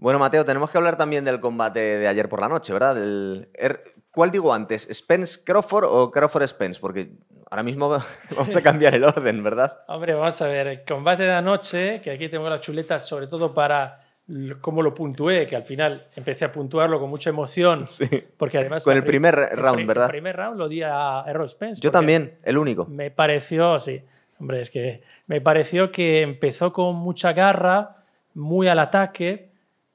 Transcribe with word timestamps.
Bueno, 0.00 0.18
Mateo, 0.18 0.46
tenemos 0.46 0.70
que 0.70 0.78
hablar 0.78 0.96
también 0.96 1.26
del 1.26 1.40
combate 1.40 1.98
de 1.98 2.08
ayer 2.08 2.26
por 2.30 2.40
la 2.40 2.48
noche, 2.48 2.72
¿verdad? 2.72 2.96
Er, 3.52 3.84
¿Cuál 4.10 4.30
digo 4.30 4.52
antes? 4.54 4.88
¿Spence 4.90 5.44
Crawford 5.44 5.84
o 5.84 6.10
Crawford 6.10 6.46
Spence? 6.46 6.80
Porque 6.80 7.10
ahora 7.50 7.62
mismo 7.62 7.90
vamos 8.36 8.56
a 8.56 8.62
cambiar 8.62 8.94
el 8.94 9.04
orden, 9.04 9.44
¿verdad? 9.44 9.80
Hombre, 9.88 10.14
vamos 10.14 10.40
a 10.40 10.48
ver, 10.48 10.68
el 10.68 10.84
combate 10.84 11.24
de 11.24 11.32
anoche, 11.32 12.00
que 12.00 12.10
aquí 12.12 12.30
tengo 12.30 12.48
la 12.48 12.60
chuleta 12.60 12.98
sobre 12.98 13.26
todo 13.26 13.52
para 13.52 14.00
cómo 14.62 14.80
lo 14.80 14.94
puntué, 14.94 15.46
que 15.46 15.56
al 15.56 15.64
final 15.64 16.06
empecé 16.16 16.46
a 16.46 16.52
puntuarlo 16.52 16.98
con 16.98 17.10
mucha 17.10 17.28
emoción. 17.28 17.86
Sí. 17.86 18.08
Porque 18.38 18.56
además. 18.56 18.82
Con 18.82 18.96
el 18.96 19.04
primer 19.04 19.34
round, 19.34 19.86
¿verdad? 19.86 20.06
El 20.06 20.12
primer 20.12 20.34
round 20.34 20.58
lo 20.58 20.66
di 20.66 20.80
a 20.82 21.24
Errol 21.26 21.50
Spence. 21.50 21.78
Yo 21.82 21.90
también, 21.90 22.38
el 22.42 22.56
único. 22.56 22.86
Me 22.86 23.10
pareció, 23.10 23.78
sí. 23.78 24.00
Hombre, 24.38 24.62
es 24.62 24.70
que 24.70 25.02
me 25.26 25.42
pareció 25.42 25.90
que 25.92 26.22
empezó 26.22 26.72
con 26.72 26.96
mucha 26.96 27.34
garra, 27.34 27.96
muy 28.32 28.66
al 28.66 28.78
ataque. 28.78 29.49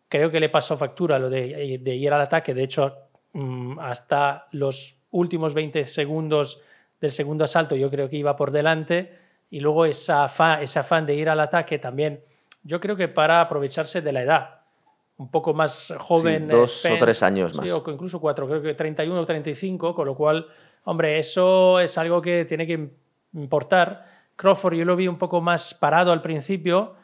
Creo 0.09 0.31
que 0.31 0.39
le 0.39 0.49
pasó 0.49 0.77
factura 0.77 1.19
lo 1.19 1.29
de, 1.29 1.79
ir 1.83 2.13
al 2.13 2.21
ataque. 2.21 2.53
De 2.53 2.63
hecho, 2.63 2.95
mm, 3.33 3.79
hasta 3.79 4.47
los 4.51 4.97
últimos 5.11 5.53
20 5.53 5.85
segundos 5.85 6.61
del 7.01 7.11
segundo 7.11 7.43
asalto, 7.43 7.75
yo 7.75 7.89
creo 7.89 8.09
que 8.09 8.17
iba 8.17 8.35
por 8.35 8.51
delante. 8.51 9.17
Y 9.49 9.59
luego 9.59 9.85
esa 9.85 10.25
ese 10.61 10.79
afán 10.79 11.05
de 11.05 11.15
ir 11.15 11.29
al 11.29 11.39
ataque 11.39 11.79
también 11.79 12.21
yo 12.65 12.81
creo 12.81 12.95
que 12.97 13.07
para 13.07 13.39
aprovecharse 13.39 14.01
de 14.01 14.11
la 14.11 14.23
edad. 14.23 14.49
Un 15.17 15.29
poco 15.29 15.53
más 15.53 15.93
joven. 15.99 16.47
dos 16.49 16.83
o 16.85 16.97
tres 16.99 17.23
años 17.23 17.53
más. 17.53 17.71
o 17.71 17.83
incluso 17.89 18.19
cuatro, 18.19 18.47
creo 18.47 18.61
que 18.61 18.73
31 18.73 19.21
o 19.21 19.25
35, 19.25 19.95
con 19.95 20.05
lo 20.05 20.15
cual, 20.15 20.45
hombre, 20.83 21.19
eso 21.19 21.79
es 21.79 21.97
algo 21.97 22.21
que 22.21 22.43
tiene 22.43 22.67
que 22.67 22.89
importar. 23.33 24.05
Crawford 24.35 24.73
yo 24.73 24.83
lo 24.83 24.97
vi 24.97 25.07
un 25.07 25.17
poco 25.17 25.39
más 25.39 25.73
parado 25.73 26.11
al 26.11 26.21
principio 26.21 26.95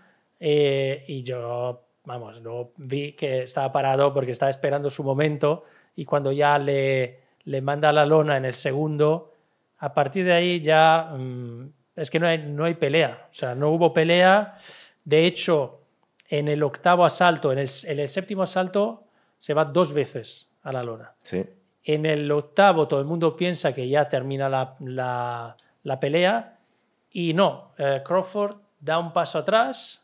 eh, 0.41 1.05
y 1.07 1.23
yo, 1.23 1.83
vamos, 2.05 2.41
lo 2.41 2.71
vi 2.77 3.13
que 3.13 3.43
estaba 3.43 3.71
parado 3.71 4.13
porque 4.13 4.31
estaba 4.31 4.49
esperando 4.49 4.89
su 4.89 5.03
momento 5.03 5.65
y 5.95 6.05
cuando 6.05 6.31
ya 6.31 6.57
le, 6.57 7.19
le 7.45 7.61
manda 7.61 7.91
la 7.91 8.05
lona 8.05 8.37
en 8.37 8.45
el 8.45 8.53
segundo, 8.53 9.33
a 9.79 9.93
partir 9.93 10.25
de 10.25 10.33
ahí 10.33 10.61
ya 10.61 11.13
mm, 11.17 11.69
es 11.95 12.09
que 12.09 12.19
no 12.19 12.27
hay, 12.27 12.37
no 12.39 12.65
hay 12.65 12.75
pelea. 12.75 13.27
O 13.31 13.35
sea, 13.35 13.55
no 13.55 13.69
hubo 13.69 13.93
pelea. 13.93 14.57
De 15.03 15.25
hecho, 15.25 15.79
en 16.29 16.47
el 16.47 16.63
octavo 16.63 17.05
asalto, 17.05 17.51
en 17.51 17.59
el, 17.59 17.67
séptimo 17.67 18.43
asalto, 18.43 19.03
se 19.37 19.53
va 19.53 19.65
dos 19.65 19.93
veces 19.93 20.49
a 20.63 20.71
la 20.71 20.83
lona. 20.83 21.11
En 21.83 22.05
el 22.05 22.31
octavo 22.31 22.87
todo 22.87 22.99
el 22.99 23.05
mundo 23.05 23.35
piensa 23.35 23.73
que 23.73 23.87
ya 23.89 24.07
termina 24.07 24.49
la, 24.49 25.97
pelea 25.99 26.57
y 27.11 27.33
no, 27.33 27.71
eh, 27.77 28.01
Crawford 28.05 28.55
da 28.79 28.99
un 28.99 29.11
paso 29.11 29.39
atrás, 29.39 30.00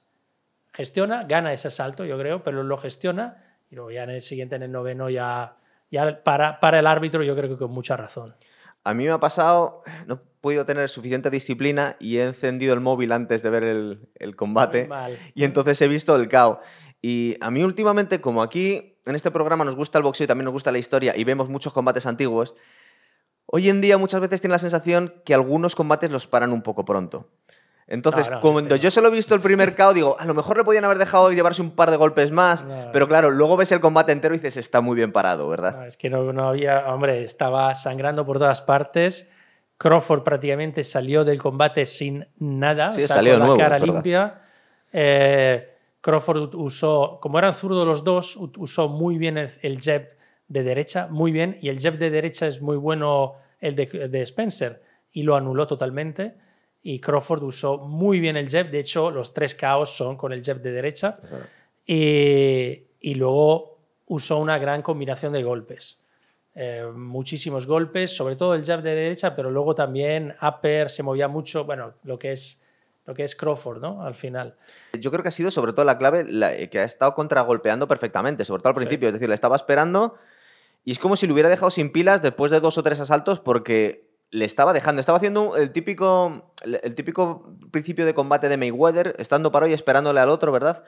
gestiona, 0.78 1.24
gana 1.24 1.52
ese 1.54 1.70
asalto, 1.70 2.06
yo 2.06 2.20
creo, 2.20 2.44
pero 2.44 2.62
lo 2.62 2.78
gestiona 2.78 3.44
y 3.72 3.76
luego 3.76 3.90
ya 3.90 4.04
en 4.04 4.12
el 4.12 4.22
siguiente, 4.22 4.56
en 4.56 4.62
el 4.62 4.72
noveno, 4.72 5.10
ya, 5.10 5.56
ya 5.90 6.24
para, 6.24 6.60
para 6.60 6.78
el 6.78 6.86
árbitro 6.86 7.24
yo 7.24 7.36
creo 7.36 7.50
que 7.50 7.58
con 7.58 7.72
mucha 7.72 7.98
razón. 7.98 8.36
A 8.84 8.94
mí 8.94 9.06
me 9.06 9.12
ha 9.12 9.20
pasado, 9.20 9.82
no 10.06 10.14
he 10.14 10.20
podido 10.40 10.66
tener 10.66 10.88
suficiente 10.88 11.32
disciplina 11.32 11.98
y 12.00 12.20
he 12.20 12.24
encendido 12.24 12.76
el 12.76 12.80
móvil 12.80 13.12
antes 13.12 13.42
de 13.42 13.50
ver 13.50 13.64
el, 13.64 14.36
combate 14.36 14.88
y 15.34 15.46
entonces 15.46 15.82
he 15.82 15.88
visto 15.88 16.16
el 16.16 16.30
KO. 16.30 16.62
Y 17.02 17.38
a 17.42 17.50
mí 17.50 17.64
últimamente, 17.64 18.22
como 18.22 18.44
aquí 18.44 19.00
en 19.06 19.16
este 19.16 19.32
programa 19.32 19.66
nos 19.66 19.76
gusta 19.76 19.98
el 19.98 20.04
boxeo 20.04 20.26
y 20.26 20.28
también 20.28 20.46
nos 20.46 20.54
gusta 20.54 20.72
la 20.72 20.78
historia 20.78 21.18
y 21.18 21.24
vemos 21.24 21.50
muchos 21.50 21.74
combates 21.74 22.06
antiguos, 22.06 22.54
hoy 23.48 23.68
en 23.70 23.82
día 23.82 23.98
muchas 23.98 24.22
veces 24.22 24.42
tiene 24.42 24.54
la 24.54 24.60
sensación 24.60 25.16
que 25.26 25.34
algunos 25.34 25.76
combates 25.76 26.12
los 26.12 26.28
paran 26.28 26.54
un 26.54 26.62
poco 26.62 26.86
pronto. 26.86 27.32
Entonces, 27.90 28.30
cuando 28.42 28.76
yo 28.76 28.92
se 28.92 29.02
lo 29.02 29.08
he 29.08 29.12
visto 29.12 29.34
el 29.34 29.40
primer 29.40 29.74
KO, 29.74 29.94
digo, 29.94 30.18
a 30.20 30.26
lo 30.26 30.34
mejor 30.34 30.58
le 30.58 30.66
podían 30.66 30.84
haber 30.84 30.98
dejado 30.98 31.32
llevarse 31.32 31.62
un 31.62 31.72
par 31.72 31.90
de 31.90 31.96
golpes 31.96 32.32
más, 32.32 32.66
pero 32.92 33.08
claro, 33.08 33.32
luego 33.32 33.56
ves 33.56 33.72
el 33.72 33.80
combate 33.80 34.12
entero 34.12 34.36
y 34.36 34.40
dices, 34.40 34.58
está 34.58 34.82
muy 34.82 34.96
bien 34.96 35.14
parado, 35.14 35.48
¿verdad? 35.48 35.88
es 35.88 35.96
que 35.96 36.10
no, 36.10 36.34
no, 36.34 36.50
había, 36.50 36.86
hombre, 36.94 37.24
estaba 37.24 37.74
sangrando 37.76 38.26
por 38.26 38.40
todas 38.40 38.62
partes. 38.62 39.32
Crawford 39.78 40.24
prácticamente 40.24 40.84
salió 40.84 41.24
del 41.24 41.42
combate 41.42 41.86
sin 41.86 42.28
nada, 42.40 42.92
sí, 42.92 43.08
salió 43.08 43.40
con 43.40 43.58
la 43.58 43.64
cara 43.64 43.80
limpia. 43.80 44.42
Eh, 44.92 45.70
Crawford 46.02 46.56
usó, 46.56 47.20
como 47.22 47.40
eran 47.40 47.54
zurdos 47.54 47.88
los 47.88 48.04
dos, 48.04 48.38
usó 48.58 48.90
muy 48.90 49.18
bien 49.18 49.38
el, 49.38 49.82
jab 49.82 50.08
de 50.48 50.64
derecha, 50.64 51.08
muy 51.10 51.32
bien, 51.32 51.58
y 51.62 51.70
el 51.70 51.80
jab 51.80 51.98
de 51.98 52.10
derecha 52.10 52.48
es 52.48 52.62
muy 52.62 52.76
bueno 52.76 53.36
el 53.62 53.76
de, 53.76 53.86
de 53.86 54.22
Spencer, 54.24 54.82
y 55.14 55.24
lo 55.24 55.36
anuló 55.36 55.68
totalmente 55.68 56.36
y 56.84 57.00
Crawford 57.00 57.44
usó 57.44 57.78
muy 57.78 58.20
bien 58.20 58.38
el 58.38 58.50
jab. 58.50 58.70
De 58.70 58.80
hecho, 58.80 59.12
los 59.12 59.34
tres 59.34 59.56
caos 59.56 59.96
son 59.96 60.16
con 60.16 60.32
el 60.32 60.44
jab 60.44 60.62
de 60.62 60.72
derecha. 60.72 61.16
Y, 61.86 62.84
y, 63.00 63.16
luego 63.16 63.78
usó 64.08 64.38
una 64.38 64.58
gran 64.58 64.82
combinación 64.82 65.34
de 65.34 65.44
golpes. 65.44 66.00
Eh, 66.56 66.84
muchísimos 66.96 67.68
golpes, 67.68 68.16
sobre 68.16 68.36
todo 68.36 68.56
el 68.56 68.66
jab 68.66 68.82
de 68.82 68.96
derecha, 68.96 69.36
pero 69.36 69.52
luego 69.52 69.76
también 69.76 70.36
upper, 70.42 70.90
se 70.90 71.04
movía 71.04 71.28
mucho, 71.28 71.66
bueno, 71.66 71.94
lo 72.04 72.18
que 72.18 72.32
es, 72.32 72.64
lo 73.06 73.14
que 73.14 73.24
es 73.24 73.36
Crawford, 73.36 73.80
¿no? 73.80 74.02
Al 74.02 74.16
final. 74.16 74.56
Yo 75.00 75.12
creo 75.12 75.22
que 75.22 75.30
ha 75.30 75.32
sido 75.32 75.52
sobre 75.52 75.74
todo 75.74 75.86
la 75.86 75.98
clave 75.98 76.26
eh, 76.28 76.70
que 76.70 76.80
ha 76.80 76.84
estado 76.84 77.14
contragolpeando 77.14 77.88
perfectamente, 77.88 78.44
sobre 78.44 78.62
todo 78.62 78.70
al 78.70 78.76
principio. 78.76 79.08
Es 79.10 79.14
decir, 79.14 79.30
le 79.30 79.36
estaba 79.36 79.56
esperando 79.56 80.16
y 80.88 80.92
es 80.92 81.00
como 81.00 81.18
si 81.18 81.28
lo 81.28 81.34
hubiera 81.34 81.50
dejado 81.50 81.70
sin 81.70 81.92
pilas 81.92 82.22
después 82.22 82.50
de 82.50 82.62
dos 82.62 82.78
o 82.78 82.84
tres 82.84 83.02
asaltos 83.02 83.42
porque 83.42 84.07
le 84.32 84.46
estaba 84.46 84.74
dejando. 84.74 85.00
Estaba 85.00 85.18
haciendo 85.18 85.56
el 85.56 85.72
típico, 85.72 86.52
el 86.64 86.96
típico 86.96 87.56
principio 87.72 88.06
de 88.06 88.14
combate 88.14 88.50
de 88.50 88.58
Mayweather, 88.58 89.16
estando 89.18 89.52
para 89.52 89.68
y 89.68 89.74
esperándole 89.74 90.20
al 90.20 90.30
otro, 90.30 90.52
¿verdad? 90.52 90.84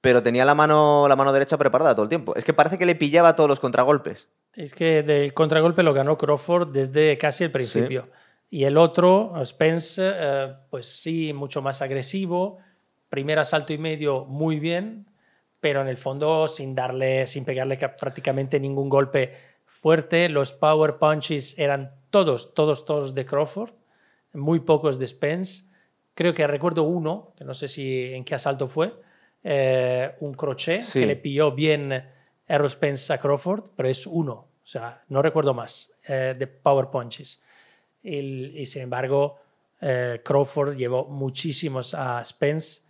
Pero 0.00 0.22
tenía 0.22 0.44
la 0.44 0.54
mano, 0.54 1.06
la 1.08 1.16
mano 1.16 1.32
derecha 1.32 1.56
preparada 1.56 1.94
todo 1.94 2.04
el 2.04 2.08
tiempo. 2.08 2.34
Es 2.36 2.44
que 2.44 2.52
parece 2.52 2.78
que 2.78 2.86
le 2.86 2.94
pillaba 2.94 3.34
todos 3.34 3.48
los 3.48 3.60
contragolpes. 3.60 4.28
Es 4.54 4.74
que 4.74 5.02
del 5.02 5.34
contragolpe 5.34 5.82
lo 5.82 5.94
ganó 5.94 6.16
Crawford 6.16 6.68
desde 6.68 7.18
casi 7.18 7.44
el 7.44 7.50
principio. 7.50 8.08
Y 8.50 8.64
el 8.64 8.76
otro, 8.76 9.32
Spence, 9.44 10.02
eh, 10.04 10.54
pues 10.70 10.86
sí, 10.86 11.32
mucho 11.32 11.62
más 11.62 11.82
agresivo. 11.82 12.58
Primer 13.08 13.38
asalto 13.38 13.72
y 13.72 13.78
medio 13.78 14.24
muy 14.24 14.60
bien, 14.60 15.06
pero 15.60 15.80
en 15.80 15.88
el 15.88 15.96
fondo 15.96 16.46
sin 16.46 16.74
darle, 16.74 17.26
sin 17.26 17.44
pegarle 17.44 17.76
prácticamente 17.98 18.60
ningún 18.60 18.88
golpe 18.88 19.34
fuerte. 19.66 20.28
Los 20.28 20.52
power 20.52 20.96
punches 20.96 21.58
eran 21.58 21.90
todos, 22.10 22.54
todos, 22.54 22.84
todos 22.84 23.14
de 23.14 23.26
Crawford, 23.26 23.70
muy 24.32 24.60
pocos 24.60 24.98
de 24.98 25.06
Spence. 25.06 25.64
Creo 26.14 26.34
que 26.34 26.46
recuerdo 26.46 26.84
uno, 26.84 27.32
que 27.36 27.44
no 27.44 27.54
sé 27.54 27.68
si 27.68 28.14
en 28.14 28.24
qué 28.24 28.34
asalto 28.34 28.68
fue, 28.68 28.92
eh, 29.44 30.12
un 30.20 30.34
crochet 30.34 30.82
que 30.92 31.06
le 31.06 31.16
pilló 31.16 31.52
bien 31.52 32.04
Errol 32.48 32.70
Spence 32.70 33.12
a 33.12 33.18
Crawford, 33.18 33.64
pero 33.76 33.88
es 33.88 34.06
uno, 34.06 34.32
o 34.32 34.66
sea, 34.66 35.02
no 35.08 35.22
recuerdo 35.22 35.54
más 35.54 35.92
eh, 36.08 36.34
de 36.36 36.46
power 36.46 36.86
punches. 36.86 37.42
Y, 38.02 38.64
sin 38.66 38.82
embargo, 38.82 39.38
eh, 39.80 40.20
Crawford 40.24 40.76
llevó 40.76 41.06
muchísimos 41.06 41.94
a 41.94 42.24
Spence. 42.24 42.82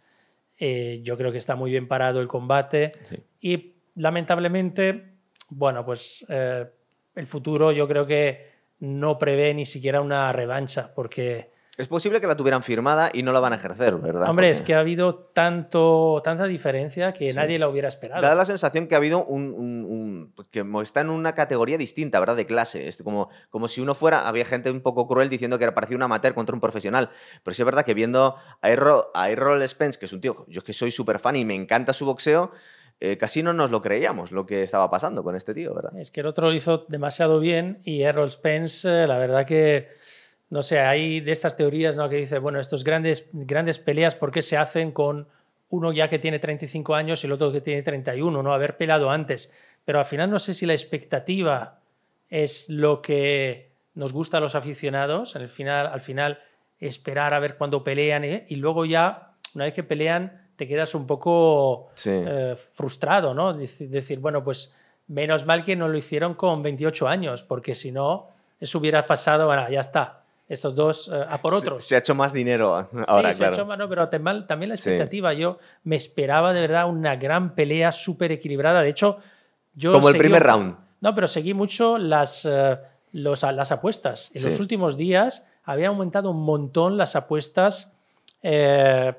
yo 0.58 1.16
creo 1.16 1.32
que 1.32 1.38
está 1.38 1.56
muy 1.56 1.70
bien 1.70 1.88
parado 1.88 2.20
el 2.20 2.28
combate. 2.28 2.92
Y 3.40 3.72
lamentablemente, 3.96 5.04
bueno, 5.50 5.84
pues 5.84 6.24
el 6.28 7.26
futuro 7.26 7.72
yo 7.72 7.88
creo 7.88 8.06
que 8.06 8.55
no 8.78 9.18
prevé 9.18 9.54
ni 9.54 9.66
siquiera 9.66 10.00
una 10.00 10.32
revancha, 10.32 10.92
porque... 10.94 11.54
Es 11.78 11.88
posible 11.88 12.22
que 12.22 12.26
la 12.26 12.38
tuvieran 12.38 12.62
firmada 12.62 13.10
y 13.12 13.22
no 13.22 13.32
la 13.32 13.40
van 13.40 13.52
a 13.52 13.56
ejercer, 13.56 13.96
¿verdad? 13.96 14.30
Hombre, 14.30 14.48
es 14.48 14.62
que 14.62 14.74
ha 14.74 14.80
habido 14.80 15.14
tanto, 15.34 16.22
tanta 16.24 16.46
diferencia 16.46 17.12
que 17.12 17.30
nadie 17.34 17.58
la 17.58 17.68
hubiera 17.68 17.86
esperado. 17.86 18.22
Da 18.22 18.34
la 18.34 18.46
sensación 18.46 18.86
que 18.86 18.94
ha 18.94 18.98
habido 18.98 19.22
un, 19.26 20.32
que 20.50 20.64
está 20.82 21.02
en 21.02 21.10
una 21.10 21.34
categoría 21.34 21.76
distinta, 21.76 22.18
¿verdad? 22.18 22.34
De 22.34 22.46
clase. 22.46 22.88
Es 22.88 23.02
como, 23.02 23.28
como 23.50 23.68
si 23.68 23.82
uno 23.82 23.94
fuera, 23.94 24.26
había 24.26 24.46
gente 24.46 24.70
un 24.70 24.80
poco 24.80 25.06
cruel 25.06 25.28
diciendo 25.28 25.58
que 25.58 25.64
era 25.64 25.74
parecía 25.74 25.98
un 25.98 26.02
amateur 26.02 26.32
contra 26.32 26.54
un 26.54 26.62
profesional. 26.62 27.10
Pero 27.44 27.54
sí 27.54 27.60
es 27.60 27.66
verdad 27.66 27.84
que 27.84 27.92
viendo 27.92 28.36
a 28.62 28.70
Errol, 28.70 29.08
a 29.12 29.28
Errol 29.28 29.62
Spence, 29.68 29.98
que 29.98 30.06
es 30.06 30.14
un 30.14 30.22
tío, 30.22 30.46
yo 30.48 30.60
es 30.60 30.64
que 30.64 30.72
soy 30.72 30.90
súper 30.90 31.18
fan 31.18 31.36
y 31.36 31.44
me 31.44 31.54
encanta 31.54 31.92
su 31.92 32.06
boxeo, 32.06 32.52
eh, 33.00 33.16
casi 33.16 33.42
no 33.42 33.52
nos 33.52 33.70
lo 33.70 33.82
creíamos 33.82 34.32
lo 34.32 34.46
que 34.46 34.62
estaba 34.62 34.90
pasando 34.90 35.22
con 35.22 35.36
este 35.36 35.52
tío, 35.52 35.74
¿verdad? 35.74 35.98
Es 35.98 36.10
que 36.10 36.20
el 36.20 36.26
otro 36.26 36.48
lo 36.48 36.54
hizo 36.54 36.86
demasiado 36.88 37.40
bien 37.40 37.78
y 37.84 38.02
Errol 38.02 38.30
Spence, 38.30 38.88
eh, 38.88 39.06
la 39.06 39.18
verdad 39.18 39.44
que, 39.44 39.88
no 40.48 40.62
sé, 40.62 40.80
hay 40.80 41.20
de 41.20 41.32
estas 41.32 41.56
teorías 41.56 41.96
¿no? 41.96 42.08
que 42.08 42.16
dice, 42.16 42.38
bueno, 42.38 42.58
estos 42.58 42.84
grandes, 42.84 43.28
grandes 43.32 43.78
peleas, 43.78 44.16
¿por 44.16 44.32
qué 44.32 44.40
se 44.40 44.56
hacen 44.56 44.92
con 44.92 45.28
uno 45.68 45.92
ya 45.92 46.08
que 46.08 46.18
tiene 46.18 46.38
35 46.38 46.94
años 46.94 47.22
y 47.22 47.26
el 47.26 47.32
otro 47.32 47.52
que 47.52 47.60
tiene 47.60 47.82
31, 47.82 48.42
¿no? 48.42 48.54
Haber 48.54 48.76
pelado 48.76 49.10
antes. 49.10 49.52
Pero 49.84 49.98
al 49.98 50.06
final 50.06 50.30
no 50.30 50.38
sé 50.38 50.54
si 50.54 50.64
la 50.64 50.72
expectativa 50.72 51.78
es 52.30 52.68
lo 52.68 53.02
que 53.02 53.70
nos 53.94 54.12
gusta 54.12 54.38
a 54.38 54.40
los 54.40 54.54
aficionados, 54.54 55.36
al 55.36 55.48
final, 55.48 55.86
al 55.86 56.00
final 56.00 56.40
esperar 56.80 57.34
a 57.34 57.40
ver 57.40 57.56
cuándo 57.56 57.82
pelean 57.82 58.24
¿eh? 58.24 58.46
y 58.48 58.56
luego 58.56 58.84
ya, 58.84 59.32
una 59.54 59.64
vez 59.64 59.74
que 59.74 59.82
pelean, 59.82 60.45
te 60.56 60.66
quedas 60.66 60.94
un 60.94 61.06
poco 61.06 61.88
eh, 62.04 62.56
frustrado, 62.74 63.34
¿no? 63.34 63.52
Decir, 63.52 64.18
bueno, 64.18 64.42
pues 64.42 64.74
menos 65.08 65.46
mal 65.46 65.64
que 65.64 65.76
no 65.76 65.88
lo 65.88 65.96
hicieron 65.96 66.34
con 66.34 66.62
28 66.62 67.06
años, 67.06 67.42
porque 67.42 67.74
si 67.74 67.92
no, 67.92 68.28
eso 68.60 68.78
hubiera 68.78 69.06
pasado, 69.06 69.46
bueno, 69.46 69.68
ya 69.68 69.80
está. 69.80 70.20
estos 70.48 70.74
dos 70.74 71.10
eh, 71.12 71.24
a 71.28 71.40
por 71.40 71.54
otros. 71.54 71.84
Se, 71.84 71.94
ha 71.94 71.98
hecho 71.98 72.14
más 72.14 72.32
dinero 72.32 72.88
ahora, 73.06 73.32
sí, 73.32 73.38
se 73.38 73.44
ha 73.44 73.50
hecho 73.50 73.66
más, 73.66 73.78
no, 73.78 73.88
pero 73.88 74.08
también 74.08 74.68
la 74.68 74.74
expectativa. 74.74 75.32
Yo 75.34 75.58
me 75.84 75.96
esperaba 75.96 76.52
de 76.52 76.62
verdad 76.62 76.88
una 76.88 77.16
gran 77.16 77.54
pelea 77.54 77.92
súper 77.92 78.32
equilibrada. 78.32 78.82
De 78.82 78.88
hecho, 78.88 79.18
yo. 79.74 79.92
Como 79.92 80.08
el 80.08 80.16
primer 80.16 80.42
round. 80.42 80.76
No, 81.00 81.14
pero 81.14 81.26
seguí 81.26 81.52
mucho 81.52 81.98
las, 81.98 82.46
eh, 82.50 82.78
las 83.12 83.72
apuestas. 83.72 84.30
En 84.34 84.42
los 84.42 84.58
últimos 84.58 84.96
días 84.96 85.46
había 85.64 85.88
aumentado 85.88 86.30
un 86.30 86.42
montón 86.42 86.96
las 86.96 87.14
apuestas 87.16 87.92
eh, 88.42 89.12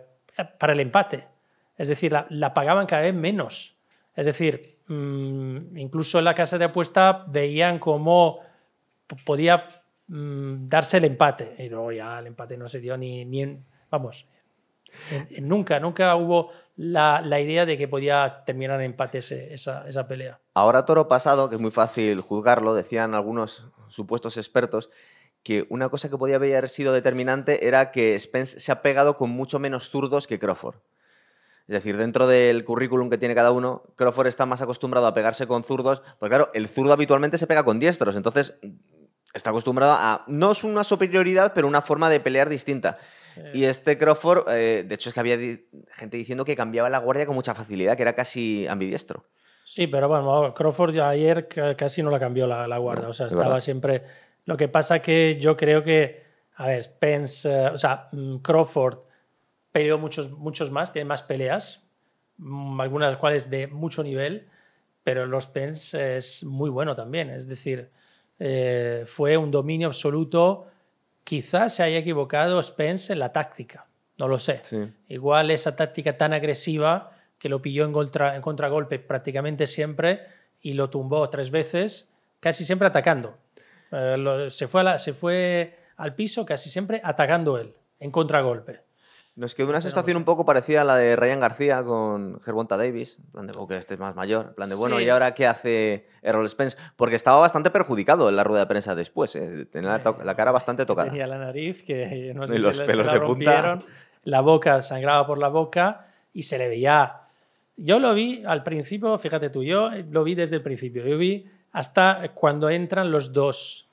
para 0.59 0.73
el 0.73 0.79
empate. 0.79 1.27
Es 1.77 1.87
decir, 1.87 2.11
la, 2.29 2.53
pagaban 2.53 2.87
cada 2.87 3.03
vez 3.03 3.13
menos. 3.13 3.75
Es 4.15 4.25
decir, 4.25 4.77
mm, 4.87 5.77
incluso 5.77 6.19
en 6.19 6.25
la 6.25 6.35
casa 6.35 6.57
de 6.57 6.65
apuesta 6.65 7.25
veían 7.27 7.79
cómo 7.79 8.39
podía 9.25 9.77
Mm, 10.07 10.67
darse 10.67 10.97
el 10.97 11.05
empate. 11.05 11.55
Y 11.59 11.69
luego 11.69 11.91
ya 11.91 12.19
el 12.19 12.27
empate 12.27 12.57
no 12.57 12.69
se 12.69 12.79
dio 12.79 12.97
ni, 12.97 13.25
ni 13.25 13.41
en, 13.41 13.65
vamos, 13.91 14.25
nunca, 15.41 15.79
nunca 15.79 16.15
hubo 16.15 16.51
la, 16.77 17.21
la, 17.23 17.41
idea 17.41 17.65
de 17.65 17.77
que 17.77 17.89
podía 17.89 18.43
terminar 18.45 18.79
en 18.79 18.85
empate 18.85 19.17
esa, 19.17 19.85
esa, 19.87 20.07
pelea. 20.07 20.39
Ahora 20.53 20.85
toro 20.85 21.07
pasado, 21.09 21.49
que 21.49 21.55
es 21.55 21.61
muy 21.61 21.71
fácil 21.71 22.21
juzgarlo, 22.21 22.73
decían 22.73 23.15
algunos 23.15 23.67
supuestos 23.89 24.37
expertos, 24.37 24.89
que 25.47 25.65
una 25.69 25.87
cosa 25.87 26.09
que 26.09 26.17
podía 26.17 26.35
haber 26.35 26.67
sido 26.67 26.91
determinante 26.91 27.69
era 27.69 27.89
que 27.91 28.19
Spence 28.19 28.59
se 28.59 28.69
ha 28.69 28.81
pegado 28.81 29.15
con 29.15 29.29
mucho 29.29 29.59
menos 29.59 29.89
zurdos 29.89 30.27
que 30.27 30.39
Crawford. 30.39 30.75
Es 31.69 31.73
decir, 31.73 31.95
dentro 31.95 32.27
del 32.27 32.65
currículum 32.65 33.09
que 33.09 33.17
tiene 33.17 33.33
cada 33.33 33.51
uno, 33.51 33.83
Crawford 33.95 34.27
está 34.27 34.45
más 34.45 34.61
acostumbrado 34.61 35.07
a 35.07 35.13
pegarse 35.13 35.47
con 35.47 35.63
zurdos, 35.63 36.03
porque 36.19 36.31
claro, 36.31 36.49
el 36.53 36.67
zurdo 36.67 36.91
habitualmente 36.91 37.37
se 37.37 37.47
pega 37.47 37.63
con 37.63 37.79
diestros, 37.79 38.17
entonces 38.17 38.59
está 39.33 39.51
acostumbrado 39.51 39.93
a. 39.93 40.25
No 40.27 40.51
es 40.51 40.65
una 40.65 40.83
superioridad, 40.83 41.53
pero 41.55 41.65
una 41.65 41.81
forma 41.81 42.09
de 42.09 42.19
pelear 42.19 42.49
distinta. 42.49 42.97
Y 43.53 43.63
este 43.63 43.97
Crawford, 43.97 44.49
eh, 44.49 44.83
de 44.85 44.95
hecho, 44.95 45.07
es 45.07 45.13
que 45.13 45.21
había 45.21 45.37
gente 45.37 46.17
diciendo 46.17 46.43
que 46.43 46.57
cambiaba 46.57 46.89
la 46.89 46.99
guardia 46.99 47.25
con 47.25 47.35
mucha 47.35 47.55
facilidad, 47.55 47.95
que 47.95 48.01
era 48.01 48.11
casi 48.11 48.67
ambidiestro. 48.67 49.23
Sí, 49.63 49.87
pero 49.87 50.09
bueno, 50.09 50.53
Crawford 50.53 50.97
ayer 50.99 51.47
casi 51.77 52.03
no 52.03 52.09
la 52.09 52.19
cambió 52.19 52.47
la, 52.47 52.77
guardia, 52.77 53.07
o 53.07 53.13
sea, 53.13 53.27
estaba 53.27 53.61
siempre. 53.61 54.03
Lo 54.47 54.55
que 54.55 54.69
pasa 54.69 55.01
que 55.01 55.37
yo 55.39 55.57
creo 55.57 55.83
que, 55.83 56.23
a 56.55 56.67
ver, 56.67 56.81
Spence, 56.81 57.49
eh, 57.49 57.67
o 57.67 57.77
sea, 57.77 58.07
mm, 58.13 58.37
Crawford 58.37 58.99
peleó 59.73 59.99
muchos, 59.99 60.31
muchos 60.31 60.71
más, 60.71 60.93
tiene 60.93 61.05
más 61.05 61.21
peleas, 61.21 61.83
mm, 62.37 62.79
algunas 62.79 63.07
de 63.07 63.11
las 63.11 63.19
cuales 63.19 63.49
de 63.49 63.67
mucho 63.67 64.03
nivel, 64.03 64.47
pero 65.03 65.25
los 65.25 65.43
Spence 65.43 66.17
es 66.17 66.45
muy 66.45 66.69
bueno 66.69 66.95
también, 66.95 67.29
es 67.29 67.47
decir, 67.49 67.89
eh, 68.39 69.03
fue 69.05 69.35
un 69.35 69.51
dominio 69.51 69.87
absoluto. 69.87 70.67
Quizás 71.25 71.75
se 71.75 71.83
haya 71.83 71.97
equivocado 71.97 72.63
Spence 72.63 73.11
en 73.11 73.19
la 73.19 73.33
táctica, 73.33 73.85
no 74.17 74.29
lo 74.29 74.39
sé. 74.39 74.61
Igual 75.09 75.51
esa 75.51 75.75
táctica 75.75 76.17
tan 76.17 76.31
agresiva 76.31 77.11
que 77.37 77.49
lo 77.49 77.61
pilló 77.61 77.83
en, 77.83 77.91
contra, 77.91 78.37
en 78.37 78.41
contragolpe 78.41 78.97
prácticamente 78.97 79.67
siempre 79.67 80.21
y 80.61 80.73
lo 80.73 80.89
tumbó 80.89 81.29
tres 81.29 81.51
veces, 81.51 82.09
casi 82.39 82.63
siempre 82.63 82.87
atacando. 82.87 83.35
Eh, 83.91 84.47
se, 84.49 84.67
fue 84.67 84.99
se 84.99 85.13
fue 85.13 85.77
al 85.97 86.15
piso 86.15 86.45
casi 86.45 86.69
siempre 86.69 87.01
atacando 87.03 87.57
él, 87.57 87.73
en 87.99 88.11
contragolpe. 88.11 88.87
Nos 89.37 89.53
quedó 89.53 89.69
una 89.69 89.81
sensación 89.81 90.17
un 90.17 90.25
poco 90.25 90.45
parecida 90.45 90.81
a 90.81 90.83
la 90.83 90.97
de 90.97 91.15
Ryan 91.15 91.39
García 91.39 91.83
con 91.83 92.41
Gervonta 92.41 92.75
Davis, 92.75 93.19
plan 93.31 93.45
de, 93.45 93.53
oh, 93.55 93.67
que 93.67 93.77
este 93.77 93.93
es 93.93 93.99
más 93.99 94.15
mayor, 94.15 94.55
plan 94.55 94.67
de, 94.67 94.73
bueno, 94.73 94.99
¿y 94.99 95.07
ahora 95.09 95.35
qué 95.35 95.45
hace 95.45 96.07
Errol 96.23 96.49
Spence? 96.49 96.75
Porque 96.95 97.15
estaba 97.15 97.37
bastante 97.37 97.69
perjudicado 97.69 98.29
en 98.29 98.35
la 98.35 98.43
rueda 98.43 98.61
de 98.61 98.65
prensa 98.65 98.95
después, 98.95 99.35
¿eh? 99.35 99.67
tenía 99.67 100.01
la, 100.23 100.35
cara 100.35 100.49
bastante 100.49 100.87
tocada. 100.87 101.09
Tenía 101.09 101.27
la 101.27 101.37
nariz, 101.37 101.83
que 101.83 102.33
no 102.35 102.47
sé 102.47 102.57
los 102.57 102.81
pelos 102.81 103.13
de 103.13 103.19
punta. 103.19 103.79
la 104.23 104.41
boca 104.41 104.81
sangraba 104.81 105.27
por 105.27 105.37
la 105.37 105.49
boca 105.49 106.07
y 106.33 106.41
se 106.43 106.57
le 106.57 106.67
veía... 106.67 107.17
Yo 107.75 107.99
lo 107.99 108.15
vi 108.15 108.43
al 108.43 108.63
principio, 108.63 109.19
fíjate 109.19 109.51
tú, 109.51 109.63
yo 109.63 109.91
lo 110.09 110.23
vi 110.23 110.33
desde 110.33 110.55
el 110.55 110.63
principio, 110.63 111.05
yo 111.05 111.15
vi 111.15 111.47
hasta 111.71 112.31
cuando 112.33 112.69
entran 112.69 113.11
los 113.11 113.33
dos 113.33 113.89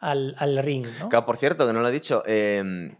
al, 0.00 0.34
al 0.38 0.58
ring. 0.58 0.86
¿no? 0.98 1.08
Claro, 1.08 1.26
por 1.26 1.36
cierto, 1.36 1.66
que 1.66 1.72
no 1.72 1.80
lo 1.80 1.88
he 1.88 1.92
dicho, 1.92 2.22
eh, 2.26 2.94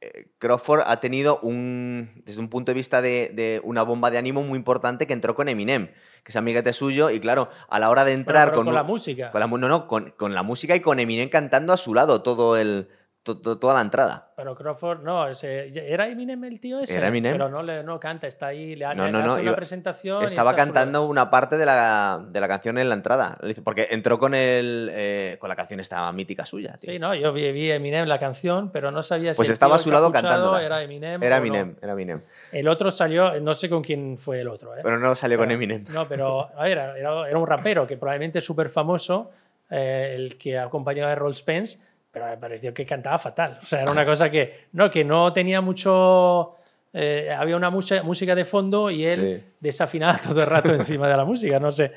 eh, 0.00 0.28
Crawford 0.38 0.82
ha 0.86 1.00
tenido 1.00 1.40
un, 1.40 2.22
desde 2.24 2.40
un 2.40 2.48
punto 2.48 2.70
de 2.70 2.74
vista 2.74 3.02
de, 3.02 3.60
una 3.64 3.82
bomba 3.82 4.10
de 4.10 4.18
ánimo 4.18 4.42
muy 4.42 4.56
importante 4.56 5.06
que 5.06 5.12
entró 5.12 5.34
con 5.34 5.48
Eminem, 5.48 5.88
que 6.22 6.30
es 6.30 6.36
amiguete 6.36 6.72
suyo, 6.72 7.10
y 7.10 7.18
claro, 7.18 7.50
a 7.68 7.78
la 7.78 7.90
hora 7.90 8.04
de 8.04 8.12
entrar 8.12 8.54
con, 8.54 8.72
la 8.72 8.84
música. 8.84 9.32
Con 9.32 9.40
la, 9.40 9.46
no, 9.48 9.68
no, 9.68 9.86
con, 9.88 10.10
con, 10.12 10.34
la 10.34 10.42
música 10.42 10.76
y 10.76 10.80
con 10.80 11.00
Eminem 11.00 11.28
cantando 11.28 11.72
a 11.72 11.76
su 11.76 11.94
lado 11.94 12.22
todo 12.22 12.56
el, 12.56 12.88
toda 13.36 13.74
la 13.74 13.80
entrada. 13.80 14.32
Pero 14.36 14.54
Crawford, 14.54 15.02
no, 15.02 15.26
ese, 15.28 15.72
¿era 15.74 16.08
Eminem 16.08 16.44
el 16.44 16.60
tío 16.60 16.80
ese? 16.80 16.96
Era 16.96 17.08
Eminem. 17.08 17.32
Pero 17.32 17.48
no, 17.48 17.62
le, 17.62 17.82
no 17.82 17.98
canta, 17.98 18.26
está 18.26 18.46
ahí, 18.46 18.76
le, 18.76 18.86
no, 18.94 19.10
no, 19.10 19.34
una 19.34 19.56
presentación. 19.56 20.22
Estaba 20.22 20.54
cantando 20.54 21.06
una 21.06 21.30
parte 21.30 21.56
de 21.56 21.66
la, 21.66 22.24
de 22.28 22.40
la, 22.40 22.48
canción 22.48 22.78
en 22.78 22.88
la 22.88 22.94
entrada. 22.94 23.36
Porque 23.64 23.88
entró 23.90 24.18
con 24.18 24.34
el, 24.34 24.90
eh, 24.92 25.36
con 25.40 25.48
la 25.48 25.56
canción 25.56 25.80
esta 25.80 26.10
mítica 26.12 26.46
suya. 26.46 26.76
Sí, 26.78 26.98
no, 26.98 27.14
yo 27.14 27.32
vi, 27.32 27.50
vi, 27.52 27.70
Eminem 27.70 28.06
la 28.06 28.18
canción, 28.20 28.70
pero 28.70 28.90
no 28.90 29.02
sabía 29.02 29.34
si. 29.34 29.38
Pues 29.38 29.50
estaba 29.50 29.76
a 29.76 29.78
su 29.78 29.90
lado 29.90 30.12
cantando. 30.12 30.56
Era 30.58 30.82
Eminem. 30.82 31.22
Era 31.22 31.38
Eminem, 31.38 31.76
era 31.82 31.92
Eminem. 31.92 32.20
El 32.52 32.68
otro 32.68 32.90
salió, 32.90 33.40
no 33.40 33.54
sé 33.54 33.68
con 33.68 33.82
quién 33.82 34.18
fue 34.18 34.40
el 34.40 34.48
otro. 34.48 34.76
¿eh? 34.76 34.80
Pero 34.82 34.98
no 34.98 35.14
salió 35.14 35.38
con 35.38 35.50
Eminem. 35.50 35.84
No, 35.90 36.06
pero 36.06 36.50
a 36.56 36.62
ver, 36.64 36.78
era, 36.96 37.28
era 37.28 37.38
un 37.38 37.46
rapero 37.46 37.86
que 37.86 37.96
probablemente 37.96 38.38
es 38.38 38.44
súper 38.44 38.68
famoso, 38.70 39.30
eh, 39.70 40.14
el 40.16 40.38
que 40.38 40.58
acompañó 40.58 41.06
a 41.06 41.12
Errol 41.12 41.34
Spence 41.34 41.87
pero 42.18 42.30
me 42.30 42.36
pareció 42.36 42.74
que 42.74 42.84
cantaba 42.84 43.18
fatal. 43.18 43.58
O 43.62 43.66
sea, 43.66 43.82
era 43.82 43.92
una 43.92 44.04
cosa 44.04 44.30
que 44.30 44.66
no, 44.72 44.90
que 44.90 45.04
no 45.04 45.32
tenía 45.32 45.60
mucho... 45.60 46.54
Eh, 46.92 47.30
había 47.36 47.54
una 47.54 47.70
mucha, 47.70 48.02
música 48.02 48.34
de 48.34 48.44
fondo 48.44 48.90
y 48.90 49.04
él 49.04 49.44
desafinaba 49.60 50.18
todo 50.26 50.40
el 50.40 50.46
rato 50.46 50.70
encima 50.74 51.08
de 51.08 51.16
la 51.16 51.24
música, 51.24 51.60
no 51.60 51.70
sé. 51.70 51.92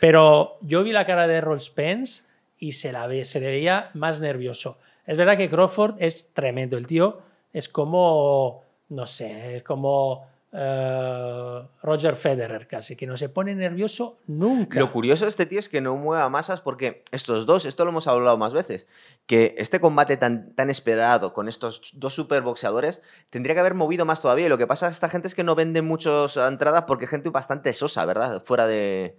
Pero 0.00 0.56
yo 0.62 0.82
vi 0.82 0.92
la 0.92 1.04
cara 1.04 1.26
de 1.26 1.40
Roll 1.40 1.60
Spence 1.60 2.22
y 2.58 2.72
se, 2.72 2.92
la 2.92 3.06
ve, 3.06 3.24
se 3.24 3.40
le 3.40 3.48
veía 3.48 3.90
más 3.94 4.20
nervioso. 4.20 4.78
Es 5.06 5.16
verdad 5.16 5.36
que 5.36 5.50
Crawford 5.50 5.96
es 5.98 6.32
tremendo. 6.32 6.78
El 6.78 6.86
tío 6.86 7.18
es 7.52 7.68
como, 7.68 8.62
no 8.88 9.06
sé, 9.06 9.58
es 9.58 9.62
como 9.62 10.26
eh, 10.58 11.68
Roger 11.82 12.16
Federer 12.16 12.66
casi, 12.66 12.96
que 12.96 13.06
no 13.06 13.18
se 13.18 13.28
pone 13.28 13.54
nervioso 13.54 14.16
nunca. 14.26 14.80
Lo 14.80 14.90
curioso 14.90 15.26
de 15.26 15.28
este 15.28 15.44
tío 15.44 15.58
es 15.58 15.68
que 15.68 15.82
no 15.82 15.96
mueva 15.96 16.30
masas 16.30 16.62
porque 16.62 17.04
estos 17.10 17.44
dos, 17.44 17.66
esto 17.66 17.84
lo 17.84 17.90
hemos 17.90 18.06
hablado 18.06 18.38
más 18.38 18.54
veces, 18.54 18.86
que 19.26 19.54
este 19.58 19.80
combate 19.80 20.16
tan, 20.16 20.54
tan 20.54 20.70
esperado 20.70 21.34
con 21.34 21.48
estos 21.48 21.92
dos 21.96 22.14
superboxeadores 22.14 23.02
tendría 23.28 23.54
que 23.54 23.60
haber 23.60 23.74
movido 23.74 24.06
más 24.06 24.22
todavía. 24.22 24.46
Y 24.46 24.48
lo 24.48 24.56
que 24.56 24.66
pasa 24.66 24.86
a 24.86 24.90
esta 24.90 25.10
gente 25.10 25.28
es 25.28 25.34
que 25.34 25.44
no 25.44 25.54
venden 25.54 25.86
muchas 25.86 26.38
entradas 26.38 26.84
porque 26.86 27.06
gente 27.06 27.28
bastante 27.28 27.74
sosa, 27.74 28.06
¿verdad? 28.06 28.42
Fuera 28.42 28.66
de, 28.66 29.18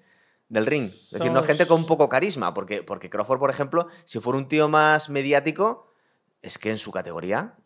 del 0.49 0.65
ring. 0.65 0.85
Es 0.85 1.11
decir, 1.11 1.31
no 1.31 1.43
gente 1.43 1.67
con 1.67 1.85
poco 1.85 2.09
carisma, 2.09 2.55
porque, 2.55 2.81
porque 2.81 3.11
Crawford, 3.11 3.39
por 3.39 3.51
ejemplo, 3.51 3.87
si 4.05 4.19
fuera 4.19 4.39
un 4.39 4.47
tío 4.47 4.69
más 4.69 5.09
mediático, 5.09 5.93
es 6.41 6.57
que 6.57 6.71
en 6.71 6.79
su 6.79 6.91
categoría 6.91 7.57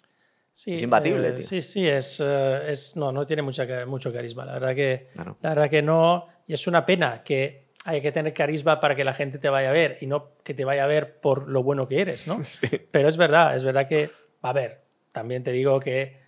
es 0.53 0.81
imbatible. 0.81 1.29
Eh, 1.29 1.43
sí, 1.43 1.61
sí, 1.61 1.87
es, 1.87 2.19
eh, 2.19 2.63
es, 2.67 2.95
no, 2.95 3.11
no 3.11 3.25
tiene 3.25 3.41
mucha, 3.41 3.65
mucho 3.85 4.11
carisma. 4.13 4.45
La 4.45 4.53
verdad, 4.53 4.75
que, 4.75 5.07
la 5.15 5.49
verdad 5.49 5.69
que 5.69 5.81
no. 5.81 6.27
Y 6.47 6.53
es 6.53 6.67
una 6.67 6.85
pena 6.85 7.23
que 7.23 7.67
hay 7.85 8.01
que 8.01 8.11
tener 8.11 8.33
carisma 8.33 8.79
para 8.79 8.95
que 8.95 9.03
la 9.03 9.13
gente 9.13 9.39
te 9.39 9.49
vaya 9.49 9.69
a 9.69 9.73
ver 9.73 9.97
y 10.01 10.07
no 10.07 10.29
que 10.43 10.53
te 10.53 10.65
vaya 10.65 10.83
a 10.83 10.87
ver 10.87 11.19
por 11.19 11.47
lo 11.47 11.63
bueno 11.63 11.87
que 11.87 12.01
eres, 12.01 12.27
¿no? 12.27 12.39
Pero 12.91 13.09
es 13.09 13.17
verdad, 13.17 13.55
es 13.55 13.63
verdad 13.63 13.87
que, 13.87 14.11
a 14.41 14.53
ver, 14.53 14.81
también 15.11 15.43
te 15.43 15.51
digo 15.51 15.79
que... 15.79 16.19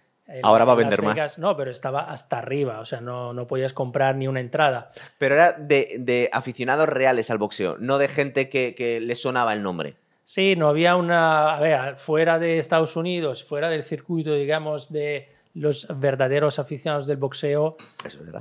Ahora 0.42 0.64
va 0.64 0.72
a 0.72 0.76
vender 0.78 1.02
más. 1.02 1.38
No, 1.38 1.58
pero 1.58 1.70
estaba 1.70 2.00
hasta 2.00 2.38
arriba, 2.38 2.80
o 2.80 2.86
sea, 2.86 3.02
no, 3.02 3.34
no 3.34 3.46
podías 3.46 3.74
comprar 3.74 4.16
ni 4.16 4.26
una 4.26 4.40
entrada. 4.40 4.90
Pero 5.18 5.36
era 5.36 5.52
de, 5.52 5.98
de 6.00 6.30
aficionados 6.32 6.88
reales 6.88 7.30
al 7.30 7.40
boxeo, 7.40 7.76
no 7.78 7.98
de 7.98 8.08
gente 8.08 8.48
que, 8.48 8.74
que 8.74 9.02
le 9.02 9.16
sonaba 9.16 9.54
el 9.54 9.62
nombre. 9.62 9.96
Sí, 10.26 10.56
no 10.56 10.70
había 10.70 10.96
una, 10.96 11.56
a 11.56 11.60
ver, 11.60 11.98
fuera 11.98 12.40
de 12.40 12.60
Estados 12.60 12.96
Unidos, 12.96 13.44
fuera 13.44 13.70
del 13.70 13.84
circuito, 13.84 14.34
digamos, 14.34 14.92
de 14.92 15.30
los 15.56 15.88
verdaderos 16.00 16.60
aficionados 16.60 17.06
del 17.06 17.18
boxeo, 17.18 17.78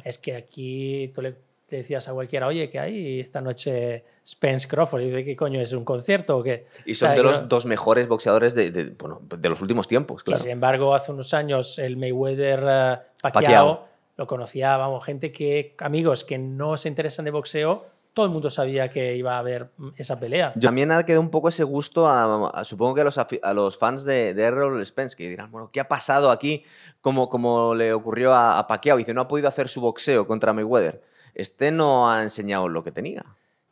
es, 0.04 0.18
que 0.18 0.34
aquí 0.34 1.10
tú 1.14 1.22
le 1.22 1.34
decías 1.68 2.08
a 2.08 2.12
cualquiera, 2.12 2.46
oye, 2.46 2.70
¿qué 2.70 2.78
hay 2.78 3.20
esta 3.20 3.40
noche 3.40 4.04
Spence 4.26 4.68
Crawford? 4.68 5.02
Y 5.02 5.04
dice, 5.06 5.24
¿qué 5.24 5.36
coño 5.36 5.60
es 5.60 5.72
un 5.72 5.84
concierto 5.84 6.38
o 6.38 6.42
qué? 6.42 6.66
Y 6.86 6.94
son 6.94 7.14
de 7.14 7.22
los 7.22 7.48
dos 7.48 7.66
mejores 7.66 8.08
boxeadores 8.08 8.54
de, 8.54 8.94
bueno, 8.98 9.20
de, 9.22 9.48
los 9.48 9.60
últimos 9.60 9.88
tiempos, 9.88 10.22
claro. 10.22 10.40
sin 10.40 10.52
embargo, 10.52 10.94
hace 10.94 11.12
unos 11.12 11.34
años 11.34 11.78
el 11.78 11.96
Mayweather 11.96 12.60
uh, 12.60 13.20
Pacquiao, 13.20 13.88
lo 14.16 14.26
conocía, 14.26 14.76
vamos, 14.76 15.04
gente 15.04 15.32
que, 15.32 15.74
amigos 15.78 16.24
que 16.24 16.38
no 16.38 16.76
se 16.76 16.88
interesan 16.88 17.24
de 17.24 17.30
boxeo, 17.30 17.86
todo 18.14 18.26
el 18.26 18.32
mundo 18.32 18.50
sabía 18.50 18.90
que 18.90 19.16
iba 19.16 19.36
a 19.36 19.38
haber 19.38 19.70
esa 19.96 20.20
pelea. 20.20 20.52
También 20.60 20.92
ha 20.92 21.04
quedado 21.04 21.22
un 21.22 21.30
poco 21.30 21.48
ese 21.48 21.64
gusto, 21.64 22.08
a, 22.08 22.64
supongo 22.64 22.94
que 22.94 23.00
a 23.00 23.04
los, 23.04 23.18
a 23.18 23.54
los 23.54 23.78
fans 23.78 24.04
de, 24.04 24.30
Errol 24.30 24.84
Spence, 24.84 25.16
que 25.16 25.28
dirán, 25.28 25.50
bueno, 25.50 25.70
¿qué 25.72 25.80
ha 25.80 25.88
pasado 25.88 26.30
aquí? 26.30 26.64
Como, 27.00 27.28
como 27.28 27.74
le 27.74 27.92
ocurrió 27.92 28.34
a, 28.34 28.66
Pacquiao, 28.66 28.98
dice, 28.98 29.14
no 29.14 29.22
ha 29.22 29.28
podido 29.28 29.48
hacer 29.48 29.68
su 29.68 29.80
boxeo 29.80 30.26
contra 30.26 30.52
Mayweather. 30.52 31.02
Este 31.34 31.70
no 31.70 32.10
ha 32.10 32.22
enseñado 32.22 32.68
lo 32.68 32.84
que 32.84 32.92
tenía. 32.92 33.24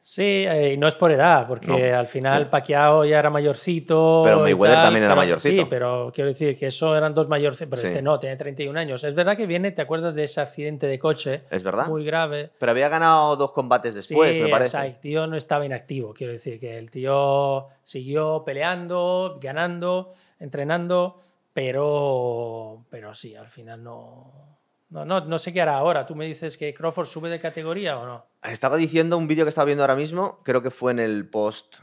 Sí, 0.03 0.23
eh, 0.23 0.73
y 0.73 0.77
no 0.79 0.89
es 0.89 0.95
por 0.95 1.13
edad, 1.13 1.47
porque 1.47 1.93
al 1.93 2.07
final 2.07 2.49
Pacquiao 2.49 3.05
ya 3.05 3.19
era 3.19 3.29
mayorcito. 3.29 4.23
Pero 4.25 4.41
Mayweather 4.41 4.83
también 4.83 5.05
era 5.05 5.15
mayorcito. 5.15 5.63
Sí, 5.63 5.69
pero 5.69 6.11
quiero 6.15 6.29
decir 6.29 6.59
que 6.59 6.69
eso 6.69 6.97
eran 6.97 7.15
dos 7.15 7.29
mayores, 7.29 7.59
pero 7.59 7.83
este 7.83 8.01
no, 8.01 8.19
tiene 8.19 8.37
31 8.37 8.81
años. 8.81 9.05
Es 9.05 9.15
verdad 9.15 9.37
que 9.37 9.47
viene, 9.47 9.73
¿te 9.73 9.83
acuerdas 9.83 10.15
de 10.15 10.25
ese 10.25 10.41
accidente 10.41 10.87
de 10.87 10.99
coche? 10.99 11.43
Es 11.51 11.63
verdad. 11.63 11.87
Muy 11.87 12.05
grave. 12.05 12.51
Pero 12.59 12.73
había 12.73 12.89
ganado 12.89 13.37
dos 13.37 13.53
combates 13.53 13.95
después, 13.95 14.39
me 14.39 14.49
parece. 14.49 14.69
O 14.69 14.81
sea, 14.81 14.87
el 14.87 14.99
tío 14.99 15.27
no 15.27 15.37
estaba 15.37 15.67
inactivo, 15.67 16.15
quiero 16.15 16.33
decir 16.33 16.59
que 16.59 16.79
el 16.79 16.91
tío 16.91 17.67
siguió 17.85 18.43
peleando, 18.45 19.39
ganando, 19.41 20.13
entrenando, 20.39 21.21
pero, 21.53 22.87
pero 22.89 23.15
sí, 23.15 23.35
al 23.35 23.49
final 23.49 23.85
no 23.85 24.50
no, 24.91 25.05
no, 25.05 25.25
no 25.25 25.39
sé 25.39 25.53
qué 25.53 25.61
hará 25.61 25.77
ahora. 25.77 26.07
¿Tú 26.07 26.15
me 26.15 26.27
dices 26.27 26.57
que 26.57 26.75
Crawford 26.75 27.07
sube 27.07 27.31
de 27.31 27.41
categoría 27.41 27.99
o 27.99 28.07
no? 28.07 28.27
Estaba 28.43 28.77
diciendo 28.77 29.17
un 29.17 29.29
vídeo 29.29 29.45
que 29.45 29.51
estaba 29.51 29.65
viendo 29.67 29.85
ahora 29.85 29.97
mismo, 29.97 30.41
creo 30.45 30.63
que 30.63 30.71
fue 30.71 30.93
en 30.93 30.99
el 30.99 31.29
post, 31.29 31.77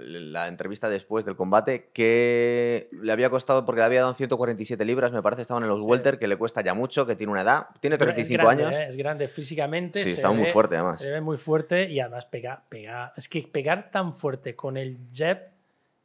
la 0.00 0.48
entrevista 0.48 0.88
después 0.88 1.24
del 1.24 1.34
combate, 1.34 1.90
que 1.92 2.88
le 2.92 3.12
había 3.12 3.30
costado, 3.30 3.64
porque 3.64 3.80
le 3.80 3.86
había 3.86 4.00
dado 4.02 4.14
147 4.14 4.84
libras, 4.84 5.12
me 5.12 5.22
parece, 5.22 5.42
estaban 5.42 5.62
en 5.62 5.70
los 5.70 5.82
welter, 5.82 6.18
que 6.18 6.28
le 6.28 6.36
cuesta 6.36 6.60
ya 6.62 6.74
mucho, 6.74 7.06
que 7.06 7.16
tiene 7.16 7.32
una 7.32 7.42
edad, 7.42 7.66
tiene 7.80 7.96
35 7.96 8.48
años. 8.48 8.74
¿eh? 8.74 8.86
Es 8.88 8.96
grande 8.96 9.26
físicamente. 9.26 10.02
Sí, 10.02 10.10
está 10.10 10.30
muy 10.30 10.46
fuerte 10.46 10.76
además. 10.76 11.00
Se 11.00 11.10
ve 11.10 11.20
muy 11.20 11.36
fuerte 11.36 11.90
y 11.90 12.00
además 12.00 12.26
pega, 12.26 12.64
pega. 12.68 13.12
Es 13.16 13.28
que 13.28 13.42
pegar 13.42 13.90
tan 13.90 14.12
fuerte 14.12 14.54
con 14.54 14.76
el 14.76 14.98
jab 15.12 15.38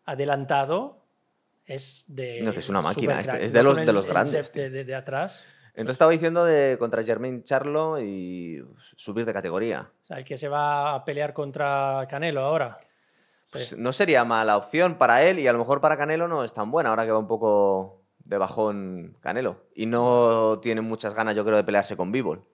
adelantado 0.05 1.03
es 1.65 2.05
de. 2.07 2.41
No, 2.41 2.51
que 2.53 2.59
es 2.59 2.69
una 2.69 2.81
máquina, 2.81 3.19
este, 3.19 3.43
es 3.43 3.53
de 3.53 3.63
los, 3.63 3.75
de 3.75 3.93
los 3.93 4.05
grandes. 4.05 4.51
De, 4.53 4.69
de, 4.69 4.95
atrás. 4.95 5.45
Entonces 5.75 5.95
estaba 5.95 6.11
diciendo 6.11 6.45
de 6.45 6.77
contra 6.77 7.03
Germain 7.03 7.43
Charlo 7.43 7.99
y 7.99 8.63
subir 8.75 9.25
de 9.25 9.33
categoría. 9.33 9.89
O 10.03 10.05
sea, 10.05 10.17
el 10.17 10.23
que 10.23 10.37
se 10.37 10.47
va 10.47 10.93
a 10.93 11.03
pelear 11.03 11.33
contra 11.33 12.05
Canelo 12.09 12.41
ahora. 12.41 12.79
Pues 13.51 13.77
no 13.77 13.91
sería 13.91 14.23
mala 14.23 14.57
opción 14.57 14.97
para 14.97 15.23
él 15.23 15.39
y 15.39 15.47
a 15.47 15.53
lo 15.53 15.59
mejor 15.59 15.81
para 15.81 15.97
Canelo 15.97 16.27
no 16.27 16.43
es 16.43 16.53
tan 16.53 16.71
buena, 16.71 16.89
ahora 16.89 17.05
que 17.05 17.11
va 17.11 17.19
un 17.19 17.27
poco 17.27 18.01
de 18.19 18.37
bajón 18.37 19.17
Canelo. 19.19 19.63
Y 19.75 19.87
no 19.87 20.59
tiene 20.59 20.81
muchas 20.81 21.15
ganas, 21.15 21.35
yo 21.35 21.43
creo, 21.43 21.57
de 21.57 21.63
pelearse 21.63 21.97
con 21.97 22.11
Bivol. 22.11 22.43